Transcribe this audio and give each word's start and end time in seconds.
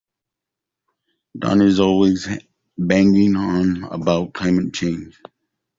Don 1.37 1.61
is 1.61 1.79
always 1.79 2.27
banging 2.75 3.35
on 3.35 3.83
about 3.83 4.33
climate 4.33 4.73
change. 4.73 5.21